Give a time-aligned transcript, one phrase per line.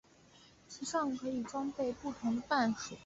[0.67, 2.95] 其上可以装备不同的范数。